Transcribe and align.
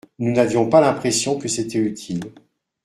Nous 0.17 0.31
n’avions 0.33 0.67
pas 0.67 0.81
l’impression 0.81 1.37
que 1.37 1.47
c’était 1.47 1.77
utile. 1.77 2.23